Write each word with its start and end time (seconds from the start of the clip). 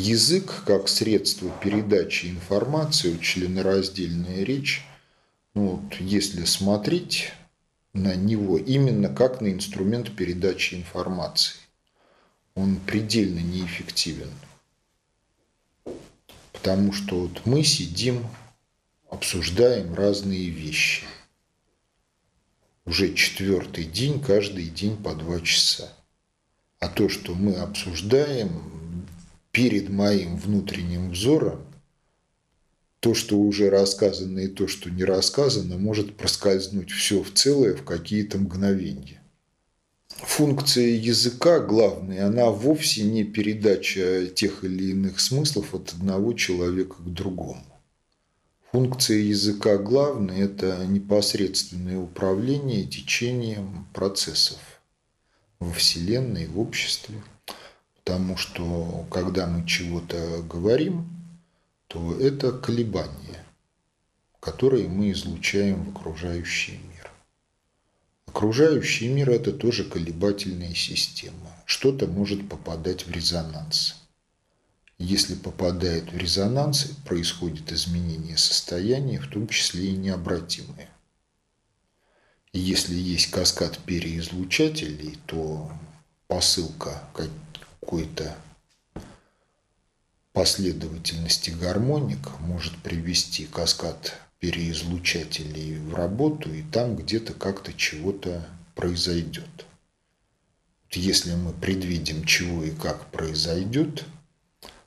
язык 0.00 0.64
как 0.66 0.88
средство 0.88 1.50
передачи 1.62 2.26
информации, 2.26 3.18
членораздельная 3.18 4.42
речь, 4.44 4.84
ну, 5.54 5.76
вот, 5.76 6.00
если 6.00 6.44
смотреть 6.44 7.32
на 7.92 8.14
него 8.14 8.56
именно 8.58 9.08
как 9.08 9.40
на 9.40 9.52
инструмент 9.52 10.14
передачи 10.16 10.74
информации, 10.74 11.56
он 12.54 12.76
предельно 12.76 13.40
неэффективен. 13.40 14.30
Потому 16.52 16.92
что 16.92 17.22
вот 17.22 17.46
мы 17.46 17.64
сидим, 17.64 18.26
обсуждаем 19.08 19.94
разные 19.94 20.50
вещи. 20.50 21.04
Уже 22.86 23.14
четвертый 23.14 23.84
день, 23.84 24.20
каждый 24.20 24.66
день 24.66 24.96
по 24.96 25.14
два 25.14 25.40
часа. 25.40 25.92
А 26.78 26.88
то, 26.88 27.08
что 27.08 27.34
мы 27.34 27.56
обсуждаем 27.56 28.79
перед 29.52 29.88
моим 29.88 30.36
внутренним 30.36 31.10
взором, 31.10 31.64
то, 33.00 33.14
что 33.14 33.38
уже 33.38 33.70
рассказано 33.70 34.40
и 34.40 34.48
то, 34.48 34.68
что 34.68 34.90
не 34.90 35.04
рассказано, 35.04 35.78
может 35.78 36.16
проскользнуть 36.16 36.90
все 36.90 37.22
в 37.22 37.32
целое 37.32 37.74
в 37.74 37.82
какие-то 37.82 38.38
мгновения. 38.38 39.22
Функция 40.08 40.88
языка 40.88 41.60
главная, 41.60 42.26
она 42.26 42.50
вовсе 42.50 43.04
не 43.04 43.24
передача 43.24 44.26
тех 44.26 44.64
или 44.64 44.90
иных 44.90 45.18
смыслов 45.18 45.74
от 45.74 45.94
одного 45.94 46.34
человека 46.34 46.96
к 46.96 47.12
другому. 47.12 47.64
Функция 48.70 49.16
языка 49.16 49.78
главная– 49.78 50.44
это 50.44 50.84
непосредственное 50.86 51.98
управление 51.98 52.84
течением 52.84 53.86
процессов 53.94 54.58
во 55.58 55.72
Вселенной, 55.72 56.46
в 56.46 56.60
обществе. 56.60 57.22
Потому 58.10 58.36
что, 58.36 59.06
когда 59.08 59.46
мы 59.46 59.64
чего-то 59.64 60.42
говорим, 60.42 61.08
то 61.86 62.18
это 62.18 62.50
колебания, 62.50 63.46
которые 64.40 64.88
мы 64.88 65.12
излучаем 65.12 65.84
в 65.84 65.96
окружающий 65.96 66.80
мир. 66.88 67.08
Окружающий 68.26 69.06
мир– 69.06 69.30
это 69.30 69.52
тоже 69.52 69.84
колебательная 69.84 70.74
система. 70.74 71.54
Что-то 71.66 72.08
может 72.08 72.48
попадать 72.48 73.06
в 73.06 73.12
резонанс. 73.12 73.94
Если 74.98 75.36
попадает 75.36 76.10
в 76.10 76.16
резонанс, 76.16 76.86
происходит 77.06 77.70
изменение 77.70 78.36
состояния, 78.36 79.20
в 79.20 79.28
том 79.28 79.46
числе 79.46 79.86
и 79.86 79.96
необратимое. 79.96 80.88
Если 82.52 82.96
есть 82.96 83.30
каскад 83.30 83.78
переизлучателей, 83.78 85.16
то 85.26 85.70
посылка 86.26 87.04
какой-то 87.80 88.36
последовательности 90.32 91.50
гармоник 91.50 92.38
может 92.40 92.76
привести 92.78 93.46
каскад 93.46 94.14
переизлучателей 94.38 95.78
в 95.78 95.94
работу, 95.94 96.52
и 96.52 96.62
там 96.62 96.96
где-то 96.96 97.34
как-то 97.34 97.72
чего-то 97.72 98.46
произойдет. 98.74 99.66
Если 100.92 101.34
мы 101.34 101.52
предвидим, 101.52 102.24
чего 102.24 102.64
и 102.64 102.70
как 102.70 103.06
произойдет, 103.10 104.04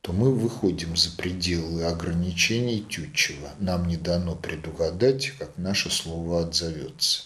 то 0.00 0.12
мы 0.12 0.32
выходим 0.32 0.96
за 0.96 1.10
пределы 1.16 1.84
ограничений 1.84 2.82
Тютчева. 2.82 3.50
Нам 3.58 3.88
не 3.88 3.96
дано 3.96 4.36
предугадать, 4.36 5.32
как 5.38 5.56
наше 5.56 5.90
слово 5.90 6.42
отзовется. 6.42 7.24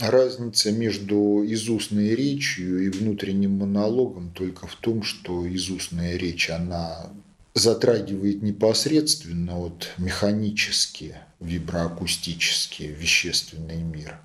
Разница 0.00 0.72
между 0.72 1.44
изустной 1.46 2.14
речью 2.16 2.84
и 2.84 2.88
внутренним 2.88 3.58
монологом 3.58 4.32
только 4.32 4.66
в 4.66 4.74
том, 4.74 5.04
что 5.04 5.46
изустная 5.54 6.16
речь, 6.16 6.50
она 6.50 7.12
затрагивает 7.54 8.42
непосредственно 8.42 9.56
вот 9.56 9.90
механически, 9.96 11.16
виброакустически 11.38 12.82
вещественный 12.84 13.82
мир. 13.82 14.18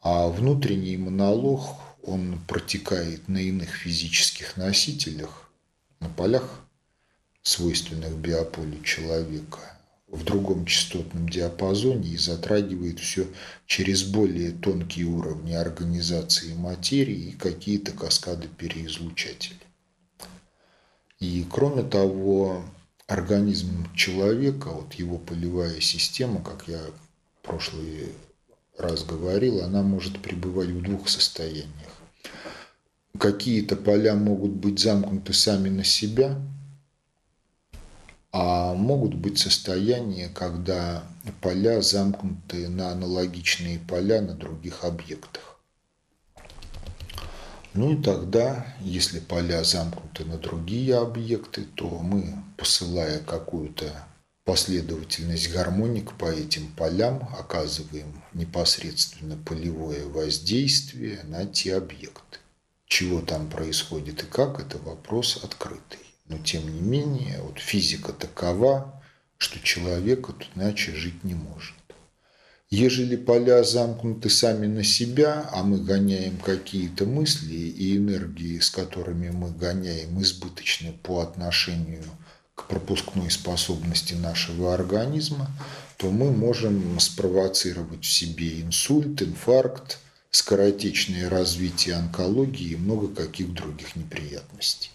А 0.00 0.26
внутренний 0.26 0.96
монолог, 0.96 1.62
он 2.02 2.40
протекает 2.48 3.28
на 3.28 3.38
иных 3.38 3.70
физических 3.70 4.56
носителях, 4.56 5.48
на 6.00 6.08
полях, 6.08 6.60
свойственных 7.42 8.16
биополю 8.16 8.82
человека 8.82 9.60
в 10.12 10.24
другом 10.24 10.66
частотном 10.66 11.26
диапазоне 11.26 12.10
и 12.10 12.18
затрагивает 12.18 13.00
все 13.00 13.26
через 13.66 14.04
более 14.04 14.52
тонкие 14.52 15.06
уровни 15.06 15.54
организации 15.54 16.52
материи 16.52 17.30
и 17.30 17.32
какие-то 17.32 17.92
каскады 17.92 18.46
переизлучателей. 18.46 19.58
И 21.18 21.46
кроме 21.50 21.82
того, 21.82 22.62
организм 23.06 23.90
человека, 23.94 24.68
вот 24.68 24.92
его 24.94 25.16
полевая 25.16 25.80
система, 25.80 26.42
как 26.42 26.68
я 26.68 26.80
в 26.80 27.46
прошлый 27.46 28.10
раз 28.76 29.04
говорил, 29.04 29.62
она 29.62 29.82
может 29.82 30.20
пребывать 30.20 30.68
в 30.68 30.82
двух 30.82 31.08
состояниях. 31.08 31.96
Какие-то 33.18 33.76
поля 33.76 34.14
могут 34.14 34.50
быть 34.50 34.78
замкнуты 34.78 35.32
сами 35.32 35.70
на 35.70 35.84
себя– 35.84 36.38
а 38.32 38.72
могут 38.74 39.14
быть 39.14 39.38
состояния, 39.38 40.30
когда 40.30 41.04
поля 41.42 41.82
замкнуты 41.82 42.68
на 42.68 42.90
аналогичные 42.90 43.78
поля 43.78 44.22
на 44.22 44.34
других 44.34 44.84
объектах. 44.84 45.58
Ну 47.74 47.92
и 47.92 48.02
тогда, 48.02 48.74
если 48.80 49.18
поля 49.18 49.64
замкнуты 49.64 50.24
на 50.24 50.38
другие 50.38 50.96
объекты, 50.96 51.64
то 51.74 51.88
мы, 51.88 52.34
посылая 52.56 53.18
какую-то 53.18 53.92
последовательность 54.44 55.52
гармоник 55.52 56.12
по 56.14 56.26
этим 56.26 56.72
полям, 56.72 57.28
оказываем 57.38 58.22
непосредственно 58.32 59.36
полевое 59.36 60.06
воздействие 60.06 61.22
на 61.24 61.46
те 61.46 61.76
объекты. 61.76 62.38
Чего 62.86 63.20
там 63.20 63.48
происходит 63.48 64.22
и 64.22 64.26
как, 64.26 64.60
это 64.60 64.78
вопрос 64.78 65.42
открытый. 65.42 66.11
Но 66.26 66.38
тем 66.38 66.72
не 66.72 66.80
менее, 66.80 67.40
вот 67.42 67.58
физика 67.58 68.12
такова, 68.12 69.02
что 69.38 69.58
человек 69.60 70.28
вот 70.28 70.46
иначе 70.54 70.94
жить 70.94 71.24
не 71.24 71.34
может. 71.34 71.74
Ежели 72.70 73.16
поля 73.16 73.64
замкнуты 73.64 74.30
сами 74.30 74.66
на 74.66 74.82
себя, 74.82 75.46
а 75.52 75.62
мы 75.62 75.78
гоняем 75.78 76.38
какие-то 76.38 77.04
мысли 77.04 77.54
и 77.54 77.98
энергии, 77.98 78.58
с 78.60 78.70
которыми 78.70 79.28
мы 79.28 79.50
гоняем, 79.50 80.22
избыточны 80.22 80.92
по 81.02 81.20
отношению 81.20 82.04
к 82.54 82.68
пропускной 82.68 83.30
способности 83.30 84.14
нашего 84.14 84.72
организма, 84.72 85.50
то 85.98 86.10
мы 86.10 86.32
можем 86.32 86.98
спровоцировать 86.98 88.04
в 88.04 88.10
себе 88.10 88.62
инсульт, 88.62 89.20
инфаркт, 89.20 89.98
скоротечное 90.30 91.28
развитие 91.28 91.96
онкологии 91.96 92.70
и 92.70 92.76
много 92.76 93.14
каких 93.14 93.52
других 93.52 93.96
неприятностей. 93.96 94.90